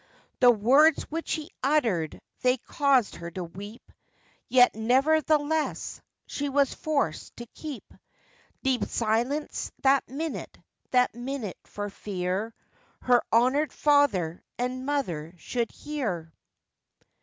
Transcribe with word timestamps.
The 0.39 0.49
words 0.49 1.03
which 1.11 1.33
he 1.33 1.51
uttered, 1.61 2.19
they 2.41 2.57
caused 2.57 3.17
her 3.17 3.29
to 3.29 3.43
weep; 3.43 3.91
Yet, 4.49 4.73
nevertheless, 4.73 6.01
she 6.25 6.49
was 6.49 6.73
forcèd 6.73 7.35
to 7.35 7.45
keep 7.45 7.93
Deep 8.63 8.83
silence 8.85 9.71
that 9.83 10.09
minute, 10.09 10.57
that 10.89 11.13
minute 11.13 11.59
for 11.65 11.91
fear 11.91 12.51
Her 13.03 13.21
honourèd 13.31 13.71
father 13.71 14.41
and 14.57 14.87
mother 14.87 15.35
should 15.37 15.69
hear. 15.69 16.33